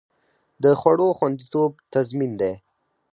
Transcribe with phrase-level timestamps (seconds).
[0.63, 2.53] د خوړو خوندیتوب تضمین دی؟